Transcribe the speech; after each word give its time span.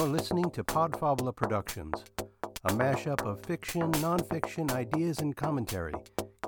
You're 0.00 0.08
listening 0.08 0.50
to 0.52 0.64
Podfabula 0.64 1.36
Productions, 1.36 2.06
a 2.64 2.72
mashup 2.72 3.20
of 3.26 3.44
fiction, 3.44 3.92
nonfiction, 3.92 4.72
ideas, 4.72 5.18
and 5.18 5.36
commentary, 5.36 5.92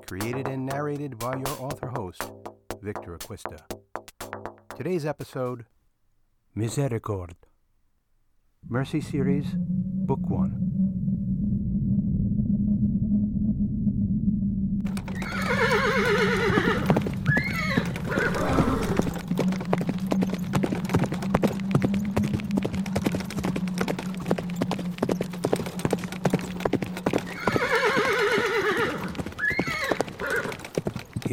created 0.06 0.48
and 0.48 0.64
narrated 0.64 1.18
by 1.18 1.34
your 1.36 1.54
author 1.60 1.88
host, 1.88 2.22
Victor 2.80 3.14
Acquista. 3.14 3.60
Today's 4.74 5.04
episode 5.04 5.66
Misericorde. 6.56 7.34
Mercy 8.66 9.02
Series, 9.02 9.48
Book 9.54 10.30
1. 10.30 10.72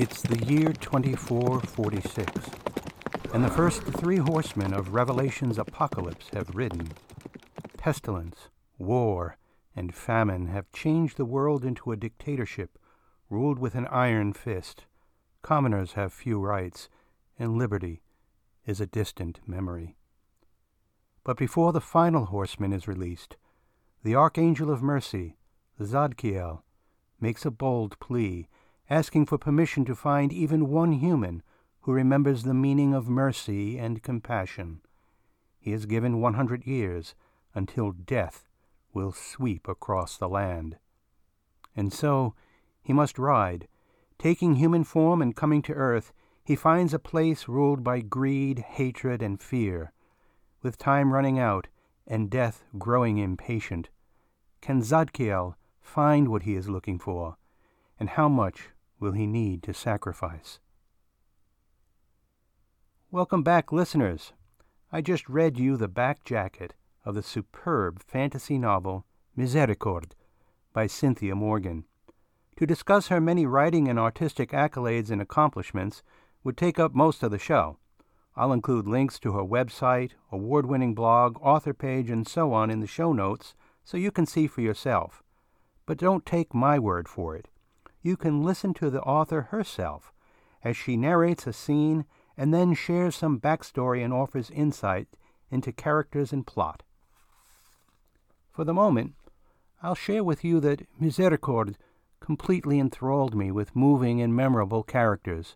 It's 0.01 0.21
the 0.21 0.37
year 0.49 0.73
2446, 0.73 2.49
and 3.33 3.43
the 3.43 3.51
first 3.51 3.83
three 3.83 4.17
horsemen 4.17 4.73
of 4.73 4.95
Revelation's 4.95 5.59
apocalypse 5.59 6.29
have 6.33 6.55
ridden. 6.55 6.89
Pestilence, 7.77 8.49
war, 8.79 9.37
and 9.75 9.93
famine 9.93 10.47
have 10.47 10.71
changed 10.71 11.17
the 11.17 11.25
world 11.25 11.63
into 11.63 11.91
a 11.91 11.97
dictatorship 11.97 12.79
ruled 13.29 13.59
with 13.59 13.75
an 13.75 13.85
iron 13.87 14.33
fist. 14.33 14.85
Commoners 15.43 15.93
have 15.93 16.11
few 16.11 16.39
rights, 16.39 16.89
and 17.37 17.55
liberty 17.55 18.01
is 18.65 18.81
a 18.81 18.87
distant 18.87 19.39
memory. 19.45 19.95
But 21.23 21.37
before 21.37 21.73
the 21.73 21.81
final 21.81 22.25
horseman 22.25 22.73
is 22.73 22.87
released, 22.87 23.37
the 24.03 24.15
Archangel 24.15 24.71
of 24.71 24.81
Mercy, 24.81 25.37
Zadkiel, 25.79 26.63
makes 27.21 27.45
a 27.45 27.51
bold 27.51 27.99
plea 27.99 28.47
asking 28.89 29.25
for 29.25 29.37
permission 29.37 29.85
to 29.85 29.95
find 29.95 30.33
even 30.33 30.69
one 30.69 30.93
human 30.93 31.43
who 31.81 31.91
remembers 31.91 32.43
the 32.43 32.53
meaning 32.53 32.93
of 32.93 33.07
mercy 33.07 33.77
and 33.77 34.03
compassion. 34.03 34.81
He 35.59 35.73
is 35.73 35.85
given 35.85 36.21
100 36.21 36.65
years 36.65 37.13
until 37.53 37.91
death 37.91 38.47
will 38.93 39.11
sweep 39.11 39.67
across 39.67 40.17
the 40.17 40.29
land. 40.29 40.77
And 41.75 41.93
so 41.93 42.33
he 42.81 42.93
must 42.93 43.19
ride. 43.19 43.67
Taking 44.17 44.55
human 44.55 44.83
form 44.83 45.21
and 45.21 45.35
coming 45.35 45.61
to 45.63 45.73
earth, 45.73 46.11
he 46.43 46.55
finds 46.55 46.93
a 46.93 46.99
place 46.99 47.47
ruled 47.47 47.83
by 47.83 48.01
greed, 48.01 48.59
hatred, 48.59 49.21
and 49.21 49.39
fear. 49.39 49.93
With 50.63 50.77
time 50.77 51.13
running 51.13 51.37
out 51.37 51.67
and 52.07 52.29
death 52.29 52.63
growing 52.77 53.19
impatient, 53.19 53.89
can 54.61 54.81
Zadkiel 54.81 55.53
find 55.79 56.27
what 56.27 56.43
he 56.43 56.55
is 56.55 56.67
looking 56.67 56.99
for, 56.99 57.37
and 57.99 58.09
how 58.09 58.27
much 58.27 58.69
will 58.99 59.13
he 59.13 59.25
need 59.25 59.63
to 59.63 59.73
sacrifice? 59.73 60.59
Welcome 63.11 63.43
back, 63.43 63.71
listeners. 63.71 64.33
I 64.91 65.01
just 65.01 65.27
read 65.29 65.57
you 65.57 65.77
the 65.77 65.87
back 65.87 66.23
jacket 66.23 66.73
of 67.05 67.15
the 67.15 67.23
superb 67.23 68.03
fantasy 68.03 68.57
novel 68.57 69.05
Misericorde 69.37 70.11
by 70.73 70.87
Cynthia 70.87 71.33
Morgan. 71.33 71.85
To 72.57 72.65
discuss 72.65 73.07
her 73.07 73.21
many 73.21 73.45
writing 73.45 73.87
and 73.87 73.97
artistic 73.97 74.51
accolades 74.51 75.09
and 75.09 75.21
accomplishments 75.21 76.03
would 76.43 76.57
take 76.57 76.77
up 76.77 76.93
most 76.93 77.23
of 77.23 77.31
the 77.31 77.39
show. 77.39 77.77
I'll 78.35 78.53
include 78.53 78.87
links 78.87 79.17
to 79.19 79.31
her 79.33 79.43
website, 79.43 80.11
award 80.31 80.65
winning 80.65 80.93
blog, 80.93 81.37
author 81.41 81.73
page, 81.73 82.09
and 82.09 82.27
so 82.27 82.53
on 82.53 82.69
in 82.69 82.79
the 82.79 82.87
show 82.87 83.13
notes 83.13 83.55
so 83.83 83.97
you 83.97 84.11
can 84.11 84.25
see 84.25 84.45
for 84.45 84.61
yourself. 84.61 85.23
But 85.85 85.97
don't 85.97 86.25
take 86.25 86.53
my 86.53 86.77
word 86.77 87.07
for 87.07 87.35
it 87.35 87.47
you 88.01 88.15
can 88.15 88.43
listen 88.43 88.73
to 88.75 88.89
the 88.89 89.01
author 89.01 89.43
herself 89.43 90.13
as 90.63 90.77
she 90.77 90.97
narrates 90.97 91.47
a 91.47 91.53
scene 91.53 92.05
and 92.37 92.53
then 92.53 92.73
shares 92.73 93.15
some 93.15 93.39
backstory 93.39 94.03
and 94.03 94.13
offers 94.13 94.49
insight 94.51 95.07
into 95.51 95.71
characters 95.71 96.31
and 96.31 96.47
plot. 96.47 96.83
For 98.51 98.63
the 98.63 98.73
moment, 98.73 99.15
I'll 99.81 99.95
share 99.95 100.23
with 100.23 100.43
you 100.43 100.59
that 100.61 100.87
Misericorde 100.99 101.75
completely 102.19 102.79
enthralled 102.79 103.35
me 103.35 103.51
with 103.51 103.75
moving 103.75 104.21
and 104.21 104.35
memorable 104.35 104.83
characters. 104.83 105.55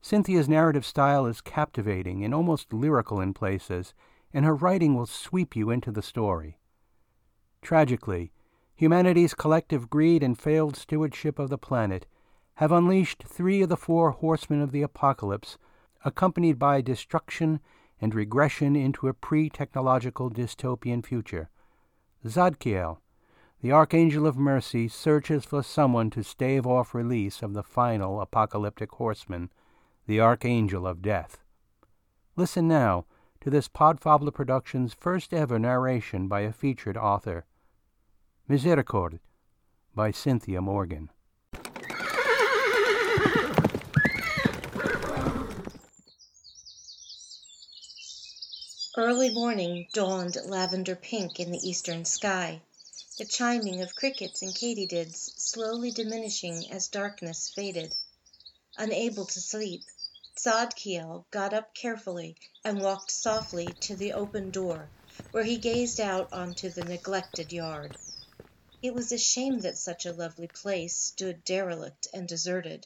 Cynthia's 0.00 0.48
narrative 0.48 0.84
style 0.84 1.26
is 1.26 1.40
captivating 1.40 2.24
and 2.24 2.34
almost 2.34 2.72
lyrical 2.72 3.20
in 3.20 3.34
places, 3.34 3.94
and 4.32 4.44
her 4.44 4.54
writing 4.54 4.94
will 4.96 5.06
sweep 5.06 5.54
you 5.54 5.70
into 5.70 5.92
the 5.92 6.02
story. 6.02 6.58
Tragically, 7.62 8.32
humanity's 8.82 9.32
collective 9.32 9.88
greed 9.88 10.24
and 10.24 10.36
failed 10.36 10.74
stewardship 10.74 11.38
of 11.38 11.48
the 11.48 11.56
planet 11.56 12.04
have 12.54 12.72
unleashed 12.72 13.22
three 13.22 13.62
of 13.62 13.68
the 13.68 13.76
four 13.76 14.10
horsemen 14.10 14.60
of 14.60 14.72
the 14.72 14.82
apocalypse, 14.82 15.56
accompanied 16.04 16.58
by 16.58 16.80
destruction 16.80 17.60
and 18.00 18.12
regression 18.12 18.74
into 18.74 19.06
a 19.06 19.14
pre 19.14 19.48
technological 19.48 20.28
dystopian 20.28 21.06
future. 21.06 21.48
Zadkiel, 22.26 22.98
the 23.60 23.70
Archangel 23.70 24.26
of 24.26 24.36
Mercy, 24.36 24.88
searches 24.88 25.44
for 25.44 25.62
someone 25.62 26.10
to 26.10 26.24
stave 26.24 26.66
off 26.66 26.92
release 26.92 27.40
of 27.40 27.54
the 27.54 27.62
final 27.62 28.20
apocalyptic 28.20 28.90
horseman, 28.90 29.48
the 30.08 30.18
Archangel 30.18 30.88
of 30.88 31.02
Death. 31.02 31.38
Listen 32.34 32.66
now 32.66 33.04
to 33.42 33.48
this 33.48 33.68
Podfabula 33.68 34.34
Productions' 34.34 34.92
first 34.92 35.32
ever 35.32 35.60
narration 35.60 36.26
by 36.26 36.40
a 36.40 36.52
featured 36.52 36.96
author. 36.96 37.44
Misericorde 38.52 39.18
by 39.94 40.10
Cynthia 40.10 40.60
Morgan. 40.60 41.08
Early 48.94 49.30
morning 49.30 49.88
dawned 49.94 50.36
lavender 50.44 50.94
pink 50.94 51.40
in 51.40 51.50
the 51.50 51.66
eastern 51.66 52.04
sky, 52.04 52.60
the 53.16 53.24
chiming 53.24 53.80
of 53.80 53.94
crickets 53.94 54.42
and 54.42 54.54
katydids 54.54 55.32
slowly 55.38 55.90
diminishing 55.90 56.70
as 56.70 56.88
darkness 56.88 57.48
faded. 57.48 57.94
Unable 58.76 59.24
to 59.24 59.40
sleep, 59.40 59.80
Zadkiel 60.38 61.24
got 61.30 61.54
up 61.54 61.74
carefully 61.74 62.36
and 62.62 62.82
walked 62.82 63.12
softly 63.12 63.72
to 63.80 63.96
the 63.96 64.12
open 64.12 64.50
door, 64.50 64.90
where 65.30 65.44
he 65.44 65.56
gazed 65.56 65.98
out 65.98 66.30
onto 66.34 66.68
the 66.68 66.84
neglected 66.84 67.50
yard. 67.50 67.96
It 68.84 68.94
was 68.94 69.12
a 69.12 69.16
shame 69.18 69.60
that 69.60 69.78
such 69.78 70.06
a 70.06 70.12
lovely 70.12 70.48
place 70.48 70.96
stood 70.96 71.44
derelict 71.44 72.08
and 72.12 72.26
deserted, 72.26 72.84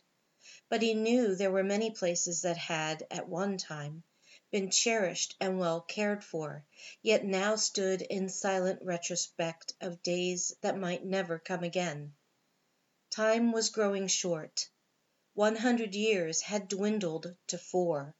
but 0.69 0.83
he 0.83 0.93
knew 0.93 1.35
there 1.35 1.51
were 1.51 1.65
many 1.65 1.91
places 1.91 2.43
that 2.43 2.59
had, 2.59 3.07
at 3.11 3.31
one 3.31 3.57
time, 3.57 4.03
been 4.51 4.69
cherished 4.71 5.35
and 5.41 5.59
well 5.59 5.81
cared 5.81 6.23
for, 6.23 6.67
yet 7.01 7.25
now 7.25 7.57
stood 7.57 8.03
in 8.03 8.29
silent 8.29 8.83
retrospect 8.83 9.73
of 9.81 10.03
days 10.03 10.55
that 10.61 10.77
might 10.77 11.03
never 11.03 11.39
come 11.39 11.65
again. 11.65 12.15
Time 13.09 13.51
was 13.51 13.71
growing 13.71 14.07
short. 14.07 14.69
One 15.33 15.57
hundred 15.57 15.95
years 15.95 16.43
had 16.43 16.69
dwindled 16.69 17.35
to 17.47 17.57
four. 17.57 18.15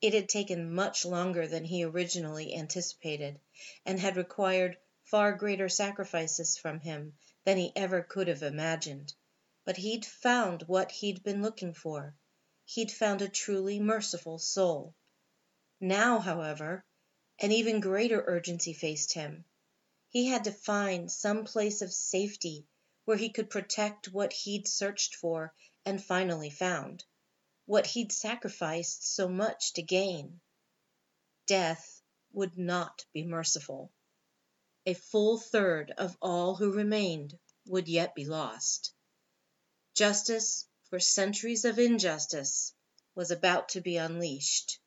It 0.00 0.14
had 0.14 0.28
taken 0.28 0.74
much 0.74 1.04
longer 1.04 1.46
than 1.46 1.64
he 1.64 1.84
originally 1.84 2.56
anticipated, 2.56 3.38
and 3.86 4.00
had 4.00 4.16
required 4.16 4.76
far 5.10 5.32
greater 5.32 5.70
sacrifices 5.70 6.58
from 6.58 6.80
him 6.80 7.16
than 7.44 7.56
he 7.56 7.72
ever 7.74 8.02
could 8.02 8.28
have 8.28 8.42
imagined. 8.42 9.14
But 9.64 9.78
he'd 9.78 10.04
found 10.04 10.64
what 10.64 10.90
he'd 10.90 11.22
been 11.22 11.40
looking 11.40 11.72
for. 11.72 12.14
He'd 12.66 12.92
found 12.92 13.22
a 13.22 13.28
truly 13.30 13.80
merciful 13.80 14.38
soul. 14.38 14.94
Now, 15.80 16.18
however, 16.18 16.84
an 17.38 17.52
even 17.52 17.80
greater 17.80 18.22
urgency 18.26 18.74
faced 18.74 19.14
him. 19.14 19.46
He 20.10 20.26
had 20.26 20.44
to 20.44 20.52
find 20.52 21.10
some 21.10 21.46
place 21.46 21.80
of 21.80 21.90
safety 21.90 22.66
where 23.06 23.16
he 23.16 23.30
could 23.30 23.48
protect 23.48 24.12
what 24.12 24.34
he'd 24.34 24.68
searched 24.68 25.14
for 25.14 25.54
and 25.86 26.04
finally 26.04 26.50
found, 26.50 27.02
what 27.64 27.86
he'd 27.86 28.12
sacrificed 28.12 29.14
so 29.14 29.26
much 29.26 29.72
to 29.72 29.82
gain. 29.82 30.42
Death 31.46 32.02
would 32.32 32.58
not 32.58 33.06
be 33.14 33.24
merciful 33.24 33.90
a 34.88 34.94
full 34.94 35.36
third 35.36 35.92
of 35.98 36.16
all 36.22 36.54
who 36.54 36.72
remained 36.72 37.38
would 37.66 37.86
yet 37.88 38.14
be 38.14 38.24
lost. 38.24 38.90
Justice 39.92 40.66
for 40.88 40.98
centuries 40.98 41.66
of 41.66 41.78
injustice 41.78 42.72
was 43.14 43.30
about 43.30 43.68
to 43.68 43.82
be 43.82 43.98
unleashed. 43.98 44.80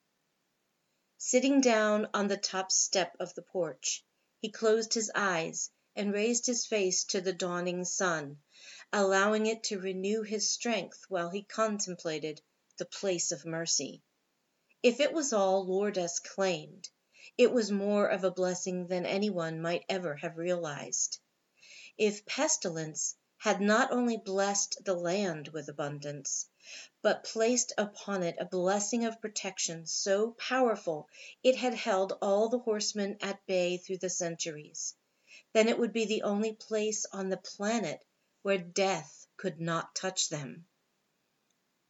Sitting 1.19 1.61
down 1.61 2.09
on 2.15 2.27
the 2.27 2.35
top 2.35 2.71
step 2.71 3.15
of 3.19 3.31
the 3.35 3.43
porch, 3.43 4.03
he 4.39 4.49
closed 4.49 4.95
his 4.95 5.11
eyes 5.13 5.69
and 5.95 6.11
raised 6.11 6.47
his 6.47 6.65
face 6.65 7.03
to 7.03 7.21
the 7.21 7.31
dawning 7.31 7.85
sun, 7.85 8.41
allowing 8.91 9.45
it 9.45 9.65
to 9.65 9.79
renew 9.79 10.23
his 10.23 10.49
strength 10.49 11.05
while 11.09 11.29
he 11.29 11.43
contemplated 11.43 12.41
the 12.77 12.85
place 12.85 13.31
of 13.31 13.45
mercy. 13.45 14.01
If 14.81 14.99
it 14.99 15.13
was 15.13 15.31
all 15.31 15.63
Lourdes 15.63 16.17
claimed, 16.17 16.89
it 17.37 17.49
was 17.49 17.71
more 17.71 18.07
of 18.07 18.25
a 18.25 18.31
blessing 18.31 18.87
than 18.87 19.05
anyone 19.05 19.61
might 19.61 19.85
ever 19.87 20.17
have 20.17 20.35
realized. 20.37 21.17
If 21.97 22.25
pestilence 22.25 23.15
had 23.37 23.61
not 23.61 23.93
only 23.93 24.17
blessed 24.17 24.83
the 24.83 24.95
land 24.95 25.47
with 25.47 25.69
abundance, 25.69 26.45
but 27.01 27.23
placed 27.23 27.71
upon 27.77 28.23
it 28.23 28.35
a 28.37 28.43
blessing 28.43 29.05
of 29.05 29.21
protection 29.21 29.85
so 29.85 30.31
powerful 30.31 31.07
it 31.41 31.55
had 31.55 31.73
held 31.73 32.17
all 32.21 32.49
the 32.49 32.59
horsemen 32.59 33.17
at 33.21 33.45
bay 33.45 33.77
through 33.77 33.99
the 33.99 34.09
centuries, 34.09 34.93
then 35.53 35.69
it 35.69 35.79
would 35.79 35.93
be 35.93 36.03
the 36.03 36.23
only 36.23 36.51
place 36.51 37.05
on 37.13 37.29
the 37.29 37.37
planet 37.37 38.05
where 38.41 38.57
death 38.57 39.25
could 39.37 39.61
not 39.61 39.95
touch 39.95 40.27
them. 40.27 40.65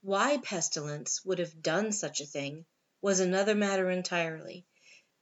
Why 0.04 0.38
Pestilence 0.38 1.26
would 1.26 1.40
have 1.40 1.64
done 1.64 1.92
such 1.92 2.22
a 2.22 2.28
thing 2.28 2.68
was 3.02 3.20
another 3.20 3.56
matter 3.56 3.90
entirely, 3.90 4.68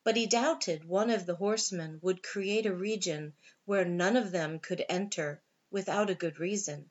but 0.10 0.18
he 0.18 0.26
doubted 0.26 0.84
one 0.84 1.12
of 1.12 1.28
the 1.28 1.36
horsemen 1.36 2.00
would 2.02 2.24
create 2.24 2.66
a 2.66 2.74
region 2.74 3.32
where 3.66 3.86
none 3.86 4.18
of 4.18 4.32
them 4.32 4.58
could 4.58 4.84
enter 4.90 5.40
without 5.70 6.10
a 6.10 6.16
good 6.16 6.40
reason. 6.40 6.90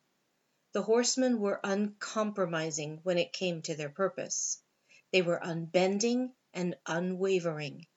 The 0.71 0.83
horsemen 0.83 1.41
were 1.41 1.59
uncompromising 1.65 3.01
when 3.03 3.19
it 3.19 3.33
came 3.33 3.61
to 3.63 3.75
their 3.75 3.89
purpose. 3.89 4.63
They 5.11 5.23
were 5.23 5.41
unbending 5.43 6.33
and 6.55 6.77
unwavering. 6.87 7.89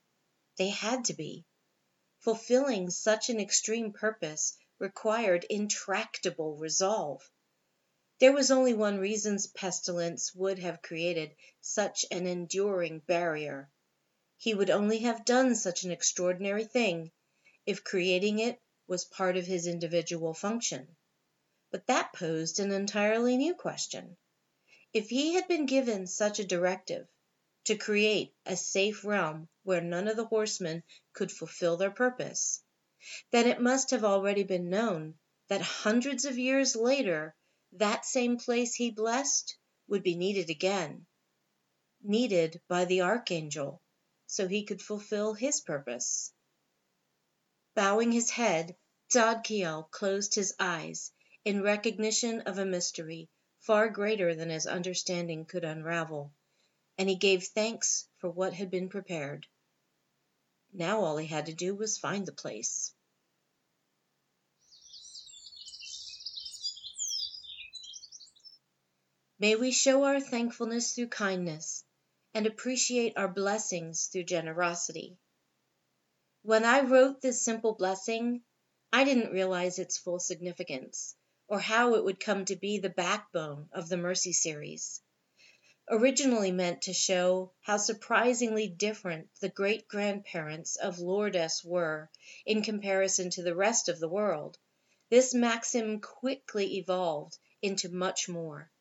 They 0.58 0.70
had 0.70 1.06
to 1.06 1.14
be. 1.14 1.46
Fulfilling 2.22 2.90
such 2.90 3.30
an 3.30 3.40
extreme 3.40 3.94
purpose 3.94 4.58
required 4.80 5.46
intractable 5.52 6.56
resolve. 6.58 7.30
There 8.18 8.34
was 8.34 8.50
only 8.50 8.74
one 8.74 8.98
reason 8.98 9.38
pestilence 9.54 10.34
would 10.34 10.58
have 10.58 10.82
created 10.82 11.36
such 11.60 12.08
an 12.10 12.26
enduring 12.26 13.02
barrier. 13.02 13.70
He 14.44 14.56
would 14.56 14.72
only 14.72 14.98
have 14.98 15.24
done 15.24 15.54
such 15.54 15.84
an 15.84 15.92
extraordinary 15.92 16.66
thing 16.66 17.12
if 17.68 17.84
creating 17.84 18.40
it 18.40 18.60
was 18.88 19.06
part 19.06 19.38
of 19.38 19.46
his 19.46 19.68
individual 19.68 20.34
function. 20.34 20.96
But 21.70 21.86
that 21.86 22.12
posed 22.14 22.60
an 22.60 22.72
entirely 22.72 23.38
new 23.38 23.54
question. 23.54 24.18
If 24.94 25.10
he 25.10 25.36
had 25.36 25.48
been 25.48 25.68
given 25.68 26.08
such 26.08 26.40
a 26.40 26.44
directive, 26.44 27.08
to 27.66 27.78
create 27.78 28.34
a 28.44 28.58
safe 28.58 29.06
realm 29.06 29.48
where 29.62 29.80
none 29.80 30.08
of 30.08 30.18
the 30.18 30.26
horsemen 30.26 30.82
could 31.14 31.32
fulfill 31.32 31.78
their 31.78 31.92
purpose, 31.92 32.64
then 33.30 33.46
it 33.48 33.62
must 33.62 33.92
have 33.92 34.04
already 34.04 34.42
been 34.42 34.72
known 34.72 35.20
that 35.50 35.62
hundreds 35.62 36.26
of 36.26 36.40
years 36.40 36.76
later 36.76 37.36
that 37.74 38.06
same 38.06 38.38
place 38.38 38.74
he 38.74 38.90
blessed 38.90 39.56
would 39.88 40.02
be 40.02 40.16
needed 40.16 40.50
again, 40.50 41.06
needed 42.02 42.60
by 42.68 42.86
the 42.86 43.02
archangel, 43.02 43.81
so 44.32 44.48
he 44.48 44.64
could 44.64 44.82
fulfill 44.82 45.34
his 45.34 45.60
purpose. 45.60 46.32
Bowing 47.76 48.14
his 48.14 48.30
head, 48.30 48.78
Zadkiel 49.12 49.92
closed 49.92 50.36
his 50.36 50.56
eyes 50.58 51.12
in 51.44 51.62
recognition 51.62 52.40
of 52.40 52.58
a 52.58 52.66
mystery 52.66 53.28
far 53.60 53.90
greater 53.90 54.34
than 54.34 54.50
his 54.50 54.66
understanding 54.66 55.44
could 55.44 55.66
unravel, 55.66 56.32
and 56.98 57.10
he 57.10 57.16
gave 57.16 57.44
thanks 57.44 58.08
for 58.20 58.30
what 58.30 58.54
had 58.54 58.72
been 58.72 58.88
prepared. 58.88 59.48
Now 60.72 61.02
all 61.02 61.18
he 61.18 61.28
had 61.28 61.48
to 61.48 61.54
do 61.54 61.76
was 61.76 61.98
find 61.98 62.26
the 62.26 62.32
place. 62.32 62.94
May 69.40 69.58
we 69.58 69.74
show 69.74 70.06
our 70.06 70.22
thankfulness 70.22 70.94
through 70.94 71.10
kindness 71.10 71.84
and 72.34 72.46
appreciate 72.46 73.18
our 73.18 73.28
blessings 73.28 74.08
through 74.08 74.24
generosity. 74.24 75.18
When 76.44 76.66
I 76.66 76.82
wrote 76.82 77.22
this 77.22 77.44
simple 77.44 77.74
blessing, 77.74 78.42
I 78.94 79.04
didn't 79.04 79.32
realize 79.32 79.80
its 79.80 79.98
full 79.98 80.20
significance 80.20 81.16
or 81.48 81.60
how 81.60 81.96
it 81.96 82.04
would 82.04 82.20
come 82.20 82.46
to 82.46 82.56
be 82.56 82.80
the 82.80 82.90
backbone 82.90 83.70
of 83.74 83.90
the 83.90 83.98
Mercy 83.98 84.34
series. 84.34 85.02
Originally 85.90 86.52
meant 86.52 86.84
to 86.84 86.94
show 86.94 87.52
how 87.62 87.76
surprisingly 87.76 88.68
different 88.70 89.28
the 89.42 89.50
great 89.50 89.88
grandparents 89.88 90.78
of 90.78 91.00
Lourdes 91.00 91.64
were 91.64 92.10
in 92.46 92.62
comparison 92.62 93.30
to 93.32 93.44
the 93.44 93.56
rest 93.56 93.90
of 93.90 94.00
the 94.00 94.08
world, 94.08 94.58
this 95.10 95.34
maxim 95.34 96.00
quickly 96.00 96.78
evolved 96.78 97.38
into 97.62 97.90
much 97.90 98.30
more. 98.30 98.72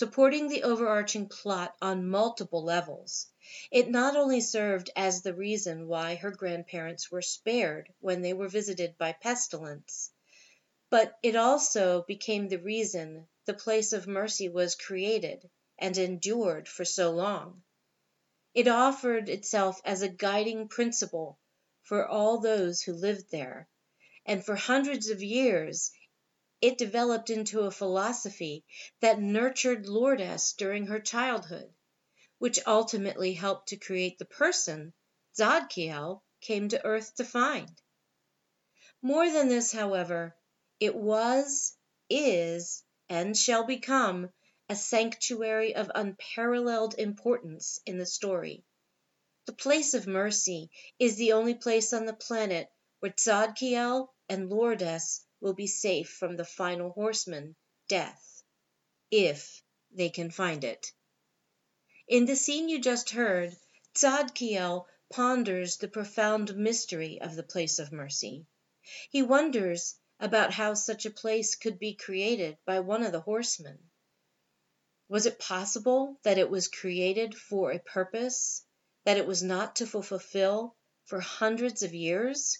Supporting 0.00 0.46
the 0.46 0.62
overarching 0.62 1.26
plot 1.28 1.74
on 1.82 2.06
multiple 2.08 2.62
levels, 2.62 3.26
it 3.72 3.90
not 3.90 4.14
only 4.14 4.40
served 4.40 4.90
as 4.94 5.22
the 5.22 5.34
reason 5.34 5.88
why 5.88 6.14
her 6.14 6.30
grandparents 6.30 7.10
were 7.10 7.20
spared 7.20 7.92
when 7.98 8.22
they 8.22 8.32
were 8.32 8.46
visited 8.46 8.96
by 8.96 9.10
pestilence, 9.10 10.12
but 10.88 11.18
it 11.24 11.34
also 11.34 12.02
became 12.06 12.46
the 12.46 12.60
reason 12.60 13.26
the 13.44 13.54
place 13.54 13.92
of 13.92 14.06
mercy 14.06 14.48
was 14.48 14.76
created 14.76 15.50
and 15.76 15.98
endured 15.98 16.68
for 16.68 16.84
so 16.84 17.10
long. 17.10 17.64
It 18.54 18.68
offered 18.68 19.28
itself 19.28 19.80
as 19.84 20.02
a 20.02 20.08
guiding 20.08 20.68
principle 20.68 21.40
for 21.82 22.06
all 22.06 22.38
those 22.38 22.82
who 22.82 22.92
lived 22.92 23.32
there, 23.32 23.68
and 24.24 24.44
for 24.46 24.54
hundreds 24.54 25.08
of 25.08 25.24
years 25.24 25.90
it 26.60 26.76
developed 26.76 27.30
into 27.30 27.60
a 27.60 27.70
philosophy 27.70 28.64
that 29.00 29.20
nurtured 29.20 29.86
Lourdes 29.86 30.54
during 30.54 30.86
her 30.88 30.98
childhood, 30.98 31.72
which 32.38 32.58
ultimately 32.66 33.32
helped 33.32 33.68
to 33.68 33.76
create 33.76 34.18
the 34.18 34.24
person 34.24 34.92
Zadkiel 35.36 36.22
came 36.40 36.68
to 36.70 36.84
earth 36.84 37.14
to 37.14 37.24
find. 37.24 37.80
More 39.02 39.30
than 39.30 39.48
this, 39.48 39.70
however, 39.70 40.36
it 40.80 40.96
was, 40.96 41.76
is, 42.10 42.82
and 43.08 43.36
shall 43.36 43.64
become 43.64 44.32
a 44.68 44.74
sanctuary 44.74 45.76
of 45.76 45.90
unparalleled 45.94 46.96
importance 46.98 47.78
in 47.86 47.98
the 47.98 48.06
story. 48.06 48.64
The 49.46 49.52
place 49.52 49.94
of 49.94 50.06
mercy 50.06 50.70
is 50.98 51.16
the 51.16 51.32
only 51.32 51.54
place 51.54 51.92
on 51.92 52.04
the 52.04 52.12
planet 52.12 52.68
where 52.98 53.12
Zadkiel 53.12 54.08
and 54.28 54.50
Lourdes 54.50 55.24
will 55.40 55.54
be 55.54 55.66
safe 55.66 56.10
from 56.10 56.36
the 56.36 56.44
final 56.44 56.90
horseman, 56.90 57.54
death, 57.88 58.42
if 59.10 59.62
they 59.90 60.08
can 60.08 60.30
find 60.30 60.64
it. 60.64 60.92
In 62.08 62.24
the 62.24 62.36
scene 62.36 62.68
you 62.68 62.80
just 62.80 63.10
heard, 63.10 63.56
Zadkiel 63.94 64.86
ponders 65.10 65.76
the 65.76 65.88
profound 65.88 66.56
mystery 66.56 67.20
of 67.20 67.34
the 67.34 67.42
place 67.42 67.78
of 67.78 67.92
mercy. 67.92 68.46
He 69.10 69.22
wonders 69.22 69.98
about 70.20 70.52
how 70.52 70.74
such 70.74 71.06
a 71.06 71.10
place 71.10 71.54
could 71.54 71.78
be 71.78 71.94
created 71.94 72.58
by 72.64 72.80
one 72.80 73.02
of 73.02 73.12
the 73.12 73.20
horsemen. 73.20 73.78
Was 75.08 75.26
it 75.26 75.38
possible 75.38 76.18
that 76.22 76.38
it 76.38 76.50
was 76.50 76.68
created 76.68 77.34
for 77.34 77.70
a 77.70 77.78
purpose 77.78 78.64
that 79.04 79.16
it 79.16 79.26
was 79.26 79.42
not 79.42 79.76
to 79.76 79.86
fulfill 79.86 80.76
for 81.04 81.20
hundreds 81.20 81.82
of 81.82 81.94
years? 81.94 82.58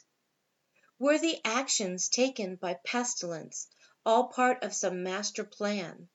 Were 1.01 1.19
the 1.19 1.41
actions 1.45 2.09
taken 2.09 2.57
by 2.57 2.75
pestilence 2.75 3.69
all 4.05 4.25
part 4.27 4.65
of 4.65 4.75
some 4.75 5.05
master 5.05 5.45
plan, 5.45 6.09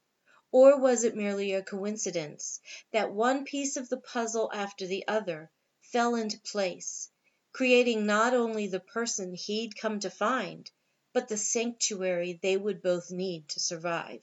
or 0.52 0.78
was 0.78 1.06
it 1.06 1.16
merely 1.16 1.54
a 1.54 1.64
coincidence 1.64 2.60
that 2.92 3.14
one 3.14 3.46
piece 3.46 3.78
of 3.78 3.88
the 3.88 3.96
puzzle 3.96 4.52
after 4.54 4.86
the 4.86 5.08
other 5.08 5.50
fell 5.84 6.16
into 6.16 6.38
place, 6.42 7.10
creating 7.54 8.06
not 8.06 8.34
only 8.34 8.68
the 8.68 8.82
person 8.82 9.34
he'd 9.34 9.78
come 9.78 10.02
to 10.02 10.10
find, 10.10 10.70
but 11.14 11.30
the 11.30 11.38
sanctuary 11.38 12.38
they 12.42 12.58
would 12.58 12.82
both 12.82 13.10
need 13.10 13.48
to 13.48 13.62
survive. 13.62 14.22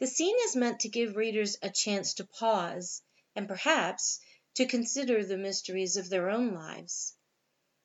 The 0.00 0.08
scene 0.08 0.36
is 0.46 0.56
meant 0.56 0.80
to 0.80 0.88
give 0.88 1.14
readers 1.14 1.56
a 1.62 1.70
chance 1.70 2.14
to 2.14 2.24
pause 2.26 3.02
and 3.36 3.46
perhaps 3.46 4.18
to 4.54 4.66
consider 4.66 5.24
the 5.24 5.38
mysteries 5.38 5.96
of 5.96 6.08
their 6.08 6.28
own 6.28 6.54
lives. 6.54 7.14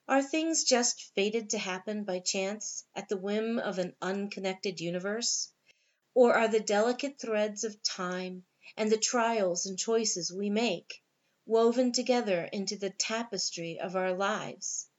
Are 0.05 0.21
things 0.21 0.65
just 0.65 1.01
fated 1.15 1.51
to 1.51 1.57
happen 1.57 2.03
by 2.03 2.19
chance 2.19 2.83
at 2.93 3.07
the 3.07 3.15
whim 3.15 3.57
of 3.57 3.79
an 3.79 3.95
unconnected 4.01 4.81
universe? 4.81 5.49
Or 6.13 6.33
are 6.33 6.49
the 6.49 6.59
delicate 6.59 7.17
threads 7.17 7.63
of 7.63 7.81
time 7.81 8.43
and 8.75 8.91
the 8.91 8.97
trials 8.97 9.65
and 9.65 9.79
choices 9.79 10.29
we 10.29 10.49
make 10.49 11.01
woven 11.45 11.93
together 11.93 12.43
into 12.43 12.75
the 12.75 12.89
tapestry 12.89 13.79
of 13.79 13.95
our 13.95 14.13
lives? 14.13 14.89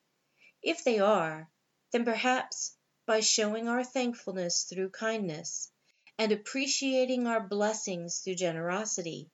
If 0.62 0.84
they 0.84 1.00
are, 1.00 1.50
then 1.90 2.06
perhaps 2.06 2.74
by 3.04 3.20
showing 3.20 3.68
our 3.68 3.84
thankfulness 3.84 4.64
through 4.64 4.88
kindness 4.88 5.70
and 6.16 6.32
appreciating 6.32 7.26
our 7.26 7.46
blessings 7.46 8.20
through 8.20 8.36
generosity, 8.36 9.30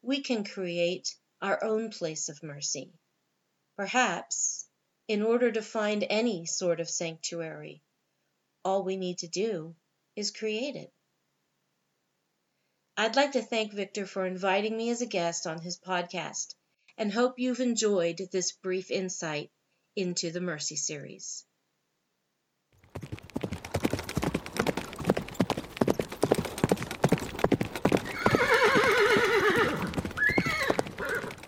we 0.00 0.22
can 0.22 0.42
create 0.42 1.14
our 1.42 1.62
own 1.62 1.90
place 1.90 2.30
of 2.30 2.42
mercy. 2.42 2.94
Perhaps, 3.76 4.66
in 5.08 5.22
order 5.22 5.50
to 5.50 5.62
find 5.62 6.04
any 6.08 6.46
sort 6.46 6.80
of 6.80 6.88
sanctuary, 6.88 7.82
all 8.64 8.84
we 8.84 8.96
need 8.96 9.18
to 9.18 9.28
do 9.28 9.74
is 10.16 10.30
create 10.30 10.76
it. 10.76 10.92
I'd 12.96 13.16
like 13.16 13.32
to 13.32 13.42
thank 13.42 13.72
Victor 13.72 14.06
for 14.06 14.26
inviting 14.26 14.76
me 14.76 14.90
as 14.90 15.00
a 15.00 15.06
guest 15.06 15.46
on 15.46 15.60
his 15.60 15.78
podcast 15.78 16.54
and 16.98 17.12
hope 17.12 17.38
you've 17.38 17.60
enjoyed 17.60 18.20
this 18.30 18.52
brief 18.52 18.90
insight 18.90 19.50
into 19.96 20.30
the 20.30 20.40
Mercy 20.40 20.76
series. 20.76 21.44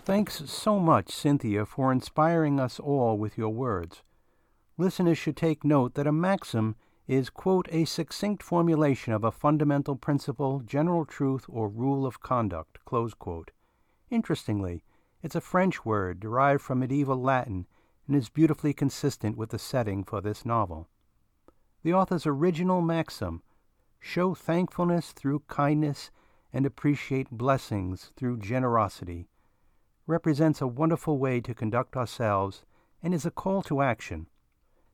Thanks 0.05 0.43
so 0.45 0.77
much, 0.77 1.09
Cynthia, 1.09 1.65
for 1.65 1.91
inspiring 1.91 2.59
us 2.59 2.79
all 2.79 3.17
with 3.17 3.39
your 3.39 3.49
words. 3.49 4.03
Listeners 4.77 5.17
should 5.17 5.35
take 5.35 5.63
note 5.63 5.95
that 5.95 6.05
a 6.05 6.11
maxim 6.11 6.75
is, 7.07 7.31
quote, 7.31 7.67
a 7.71 7.85
succinct 7.85 8.43
formulation 8.43 9.13
of 9.13 9.23
a 9.23 9.31
fundamental 9.31 9.95
principle, 9.95 10.59
general 10.59 11.05
truth, 11.05 11.45
or 11.49 11.67
rule 11.67 12.05
of 12.05 12.19
conduct, 12.19 12.77
close 12.85 13.15
quote. 13.15 13.49
Interestingly, 14.11 14.83
it's 15.23 15.33
a 15.33 15.41
French 15.41 15.83
word 15.83 16.19
derived 16.19 16.61
from 16.61 16.81
medieval 16.81 17.19
Latin 17.19 17.65
and 18.05 18.15
is 18.15 18.29
beautifully 18.29 18.73
consistent 18.73 19.35
with 19.35 19.49
the 19.49 19.57
setting 19.57 20.03
for 20.03 20.21
this 20.21 20.45
novel. 20.45 20.87
The 21.81 21.95
author's 21.95 22.27
original 22.27 22.83
maxim, 22.83 23.41
show 23.99 24.35
thankfulness 24.35 25.13
through 25.13 25.45
kindness 25.47 26.11
and 26.53 26.63
appreciate 26.63 27.31
blessings 27.31 28.11
through 28.15 28.37
generosity, 28.37 29.29
represents 30.07 30.61
a 30.61 30.67
wonderful 30.67 31.17
way 31.17 31.41
to 31.41 31.53
conduct 31.53 31.95
ourselves 31.95 32.63
and 33.01 33.13
is 33.13 33.25
a 33.25 33.31
call 33.31 33.61
to 33.63 33.81
action. 33.81 34.27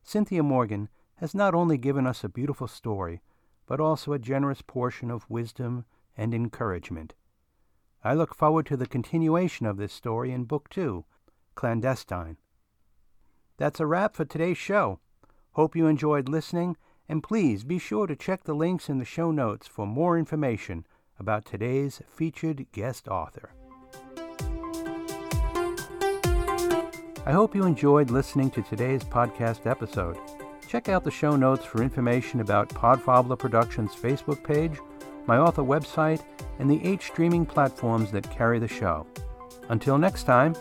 Cynthia 0.04 0.44
Morgan 0.44 0.90
has 1.16 1.36
not 1.36 1.54
only 1.54 1.78
given 1.78 2.08
us 2.08 2.24
a 2.24 2.30
beautiful 2.30 2.68
story, 2.68 3.22
but 3.68 3.80
also 3.80 4.14
a 4.14 4.20
generous 4.20 4.62
portion 4.62 5.12
of 5.12 5.30
wisdom 5.30 5.86
and 6.18 6.34
encouragement. 6.34 7.14
I 8.04 8.16
look 8.16 8.36
forward 8.36 8.66
to 8.66 8.78
the 8.78 8.88
continuation 8.88 9.66
of 9.66 9.78
this 9.78 9.94
story 9.94 10.32
in 10.32 10.46
Book 10.46 10.70
Two, 10.70 11.06
Clandestine. 11.56 12.38
That's 13.58 13.80
a 13.80 13.86
wrap 13.86 14.16
for 14.16 14.26
today's 14.26 14.58
show. 14.58 15.00
Hope 15.52 15.76
you 15.76 15.86
enjoyed 15.86 16.28
listening, 16.28 16.78
and 17.08 17.22
please 17.22 17.64
be 17.64 17.78
sure 17.78 18.08
to 18.08 18.16
check 18.16 18.44
the 18.44 18.56
links 18.56 18.90
in 18.90 18.98
the 18.98 19.06
show 19.06 19.32
notes 19.32 19.68
for 19.68 19.86
more 19.86 20.18
information 20.18 20.86
about 21.20 21.46
today's 21.46 22.02
featured 22.10 22.66
guest 22.72 23.08
author. 23.08 23.54
I 27.32 27.34
hope 27.34 27.56
you 27.56 27.64
enjoyed 27.64 28.12
listening 28.12 28.52
to 28.52 28.62
today's 28.62 29.06
podcast 29.06 29.66
episode. 29.66 30.18
Check 30.68 30.90
out 30.90 31.06
the 31.06 31.10
show 31.10 31.38
notes 31.38 31.64
for 31.64 31.82
information 31.82 32.42
about 32.42 32.68
Podfabula 32.68 33.40
Productions' 33.40 33.96
Facebook 33.96 34.44
page, 34.44 34.78
my 35.28 35.38
author 35.38 35.62
website, 35.62 36.22
and 36.60 36.70
the 36.70 36.86
eight 36.86 37.02
streaming 37.02 37.46
platforms 37.46 38.12
that 38.12 38.30
carry 38.30 38.60
the 38.60 38.68
show. 38.68 39.08
Until 39.70 39.98
next 39.98 40.24
time, 40.24 40.58